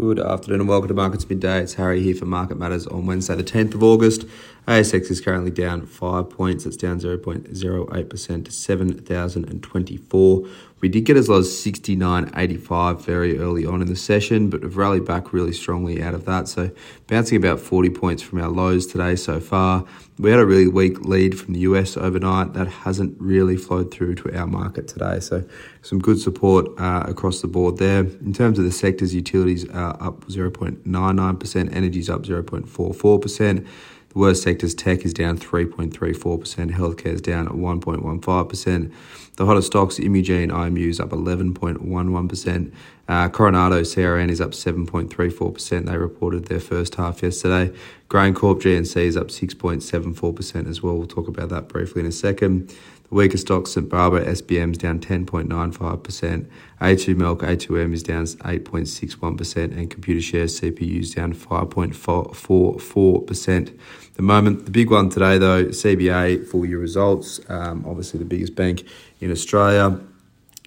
[0.00, 1.60] Good afternoon and welcome to Markets Midday.
[1.60, 4.24] It's Harry here for Market Matters on Wednesday, the 10th of August.
[4.66, 6.64] ASX is currently down five points.
[6.64, 10.46] It's down 0.08% to 7,024.
[10.80, 14.78] We did get as low as 69.85 very early on in the session, but have
[14.78, 16.48] rallied back really strongly out of that.
[16.48, 16.70] So
[17.06, 19.84] bouncing about 40 points from our lows today so far.
[20.18, 22.54] We had a really weak lead from the US overnight.
[22.54, 25.20] That hasn't really flowed through to our market today.
[25.20, 25.44] So
[25.82, 28.00] some good support uh, across the board there.
[28.00, 33.66] In terms of the sectors, utilities are up 0.99%, energy's up 0.44%.
[34.10, 38.92] The worst sectors, tech is down 3.34%, healthcare is down at 1.15%.
[39.36, 42.72] The hottest stocks, Imugene, IMU is up 11.11%.
[43.06, 45.86] Uh, Coronado, CRN is up 7.34%.
[45.86, 47.72] They reported their first half yesterday.
[48.08, 50.96] GrainCorp, GNC is up 6.74% as well.
[50.96, 52.74] We'll talk about that briefly in a second.
[53.10, 56.46] The weaker stocks, St Barbara, SBM is down 10.95%.
[56.80, 63.78] A2 Milk, A2M is down 8.61%, and Computershare CPU is down 5.44%.
[64.14, 67.40] The moment, the big one today though, CBA full year results.
[67.50, 68.86] Um, obviously, the biggest bank
[69.20, 69.98] in Australia.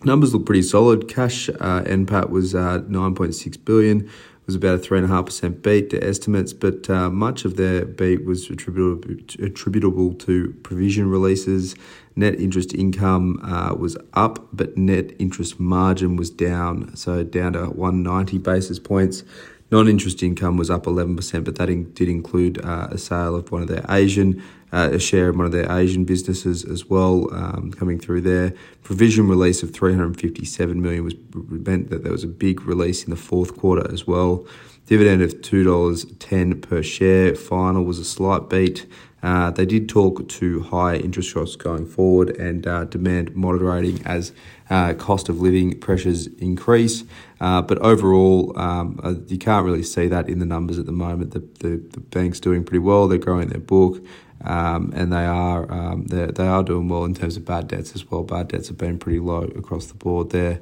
[0.04, 1.08] Numbers look pretty solid.
[1.08, 4.10] Cash uh, NPAT was uh, 9.6 billion
[4.46, 7.56] was about a three and a half percent beat to estimates, but uh, much of
[7.56, 11.76] their beat was attributable attributable to provision releases.
[12.16, 17.70] Net interest income uh, was up, but net interest margin was down, so down to
[17.70, 19.24] 190 basis points.
[19.72, 23.52] Non interest income was up 11%, but that in, did include uh, a sale of
[23.52, 24.44] one of their Asian,
[24.74, 28.54] uh, a share of one of their Asian businesses as well, um, coming through there.
[28.82, 33.16] Provision release of 357 million was meant that there was a big release in the
[33.16, 34.46] fourth quarter as well.
[34.88, 37.36] Dividend of $2.10 per share.
[37.36, 38.86] Final was a slight beat.
[39.22, 44.34] Uh, they did talk to higher interest rates going forward and uh, demand moderating as
[44.70, 47.06] uh, cost of living pressures increase.
[47.40, 50.92] Uh, but overall, um, uh, you can't really see that in the numbers at the
[50.92, 51.32] moment.
[51.32, 53.08] The, the, the bank's doing pretty well.
[53.08, 54.04] They're growing their book.
[54.44, 58.10] Um, and they are um, they are doing well in terms of bad debts as
[58.10, 58.24] well.
[58.24, 60.62] Bad debts have been pretty low across the board there.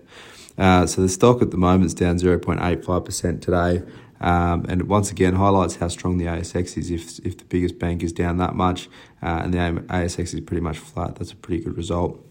[0.58, 3.82] Uh, so the stock at the moment is down 0.85% today.
[4.22, 6.92] Um, and once again, highlights how strong the ASX is.
[6.92, 8.88] If, if the biggest bank is down that much
[9.22, 12.24] uh, and the ASX is pretty much flat, that's a pretty good result.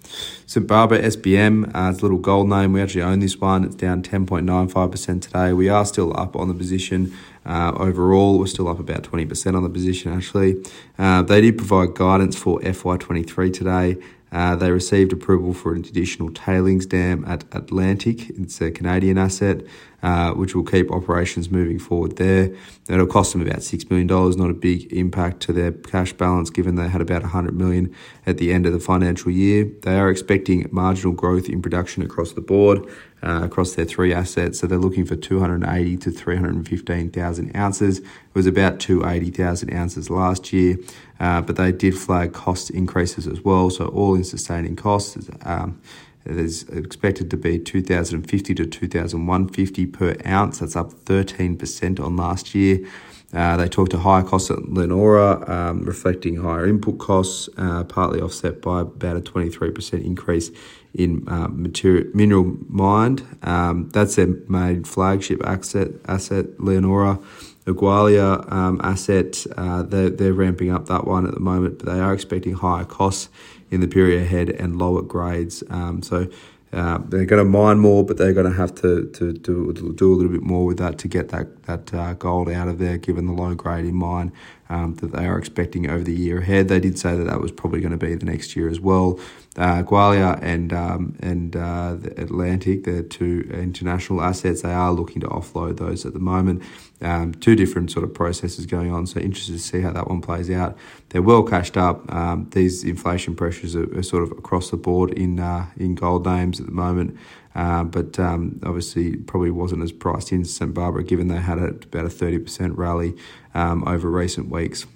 [0.46, 2.72] St Barbara SBM, uh, it's a little gold name.
[2.72, 3.64] We actually own this one.
[3.64, 5.52] It's down 10.95% today.
[5.52, 7.12] We are still up on the position.
[7.44, 10.62] Uh, overall, we're still up about 20% on the position actually.
[10.96, 13.96] Uh, they did provide guidance for FY23 today.
[14.32, 18.30] Uh, they received approval for an additional tailings dam at Atlantic.
[18.30, 19.62] It's a Canadian asset,
[20.02, 22.54] uh, which will keep operations moving forward there.
[22.88, 26.76] It'll cost them about $6 million, not a big impact to their cash balance given
[26.76, 29.68] they had about 100 million at the end of the financial year.
[29.82, 32.86] They are expecting marginal growth in production across the board,
[33.22, 34.60] uh, across their three assets.
[34.60, 37.98] So they're looking for 280 to 315,000 ounces.
[37.98, 40.76] It was about 280,000 ounces last year.
[41.20, 43.68] Uh, but they did flag cost increases as well.
[43.70, 45.80] So all in sustaining costs um,
[46.24, 50.58] is expected to be 2,050 to 2,150 per ounce.
[50.58, 52.86] That's up 13% on last year.
[53.32, 58.20] Uh, they talked to higher costs at Leonora, um, reflecting higher input costs, uh, partly
[58.20, 60.50] offset by about a 23% increase
[60.94, 63.22] in uh, material, mineral mined.
[63.42, 67.20] Um, that's their main flagship asset, asset Leonora.
[67.64, 71.92] The Gwalia um, asset, uh, they're, they're ramping up that one at the moment, but
[71.92, 73.28] they are expecting higher costs
[73.70, 75.62] in the period ahead and lower grades.
[75.68, 76.28] Um, so
[76.72, 80.12] uh, they're going to mine more, but they're going to have to, to, to, do
[80.12, 82.96] a little bit more with that to get that, that uh, gold out of there,
[82.96, 84.32] given the low grade in mine
[84.70, 86.68] um, that they are expecting over the year ahead.
[86.68, 89.18] They did say that that was probably going to be the next year as well.
[89.56, 95.20] Uh, Gwalia and um, and uh, the Atlantic, the two international assets, they are looking
[95.22, 96.62] to offload those at the moment.
[97.02, 100.20] Um, two different sort of processes going on, so interested to see how that one
[100.20, 100.78] plays out.
[101.08, 102.10] They're well cashed up.
[102.12, 106.24] Um, these inflation pressures are, are, sort of across the board in uh, in gold
[106.24, 107.18] names at the moment.
[107.60, 112.06] Uh, but um, obviously probably wasn't as priced in St Barbara given they had about
[112.06, 113.14] a 30% rally
[113.52, 114.86] um, over recent weeks.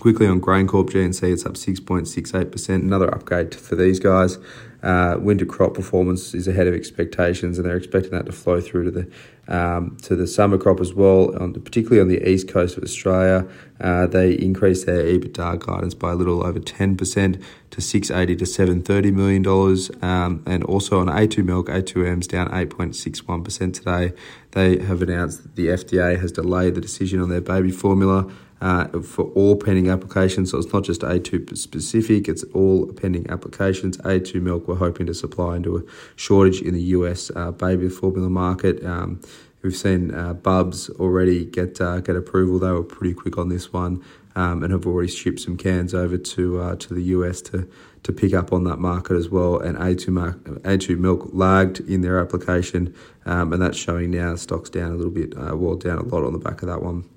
[0.00, 4.38] Quickly on GrainCorp GNC, it's up 6.68%, another upgrade for these guys.
[4.84, 8.84] Uh, winter crop performance is ahead of expectations, and they're expecting that to flow through
[8.84, 9.10] to the
[9.46, 11.34] um, to the summer crop as well.
[11.42, 13.48] On the, particularly on the east coast of Australia,
[13.80, 18.36] uh, they increased their EBITDA guidance by a little over ten percent to six eighty
[18.36, 19.90] to seven thirty million dollars.
[20.02, 23.42] Um, and also on A two milk, A two M's down eight point six one
[23.42, 24.12] percent today.
[24.50, 28.30] They have announced that the FDA has delayed the decision on their baby formula
[28.64, 30.50] uh, for all pending applications.
[30.50, 33.98] So it's not just A2 specific, it's all pending applications.
[33.98, 35.82] A2 milk we're hoping to supply into a
[36.16, 38.84] shortage in the US uh, baby formula market.
[38.84, 39.20] Um,
[39.62, 42.58] We've seen uh, Bubs already get uh, get approval.
[42.58, 44.04] They were pretty quick on this one
[44.36, 47.66] um, and have already shipped some cans over to uh, to the US to
[48.02, 49.58] to pick up on that market as well.
[49.58, 52.94] And A2, mark, A2 milk lagged in their application,
[53.24, 56.22] um, and that's showing now stocks down a little bit, uh, well, down a lot
[56.22, 57.08] on the back of that one.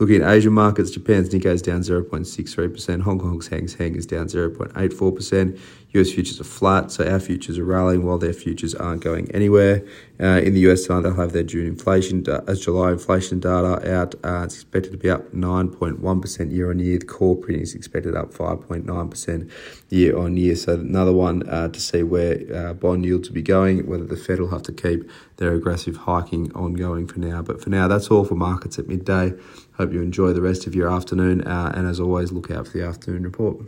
[0.00, 4.26] Looking at Asian markets, Japan's Nikkei is down 0.63%, Hong Kong's Hang Seng is down
[4.26, 5.56] 0.84%,
[5.94, 9.86] US futures are flat, so our futures are rallying while their futures aren't going anywhere.
[10.18, 14.16] Uh, in the US tonight, they'll have their June inflation, as July inflation data out.
[14.24, 16.98] Uh, it's expected to be up 9.1% year on year.
[16.98, 19.50] The core printing is expected up 5.9%
[19.90, 20.56] year on year.
[20.56, 24.16] So another one uh, to see where uh, bond yields will be going, whether the
[24.16, 27.42] Fed will have to keep their aggressive hiking ongoing for now.
[27.42, 29.34] But for now, that's all for markets at midday.
[29.76, 32.78] Hope you enjoy the rest of your afternoon, uh, and as always, look out for
[32.78, 33.58] the afternoon report.